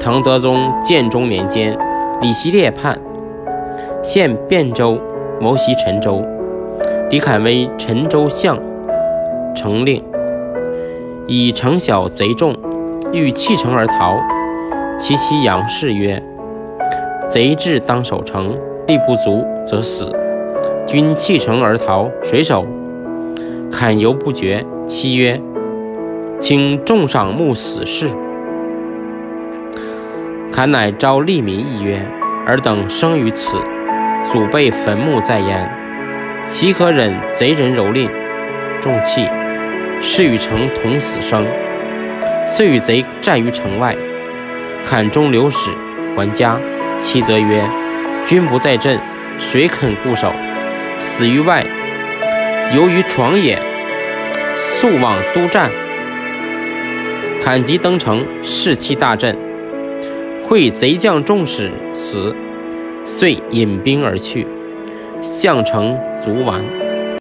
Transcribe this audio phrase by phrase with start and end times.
[0.00, 1.78] 唐德宗建中年间，
[2.22, 2.98] 李希烈叛，
[4.02, 4.98] 献汴州，
[5.38, 6.24] 谋袭陈州。
[7.10, 8.58] 李侃为陈州相，
[9.54, 10.02] 城令，
[11.26, 12.56] 以城小贼众，
[13.12, 14.16] 欲弃城而逃。
[14.96, 16.22] 其妻杨氏曰
[17.28, 18.56] ：“贼至当守城，
[18.86, 20.10] 力不足则死。
[20.86, 22.64] 君弃城而逃，谁守？”
[23.70, 25.38] 侃犹不决，妻曰
[26.40, 28.08] ：“请重赏目死士。”
[30.52, 32.00] 侃乃召利民议曰
[32.46, 33.56] ：“尔等生于此，
[34.30, 35.70] 祖辈坟墓在焉。”
[36.46, 38.08] 岂可忍贼人蹂躏？
[38.80, 39.28] 众气，
[40.02, 41.46] 誓与城同死生。
[42.48, 43.96] 遂与贼战于城外。
[44.84, 45.70] 坎中流矢
[46.16, 46.58] 还家。
[46.98, 47.64] 妻则曰
[48.26, 49.00] ：“君不在阵，
[49.38, 50.32] 谁肯固守？
[50.98, 51.64] 死于外，
[52.74, 53.58] 犹于床也。
[54.78, 55.70] 速往督战。”
[57.42, 59.34] 坎即登城，士气大振。
[60.50, 62.34] 会贼将众使死，
[63.06, 64.44] 遂引兵而去。
[65.22, 66.60] 项城卒完。